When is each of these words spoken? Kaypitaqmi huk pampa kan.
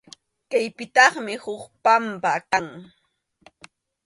Kaypitaqmi 0.51 1.33
huk 1.43 1.63
pampa 1.83 2.31
kan. 2.51 2.67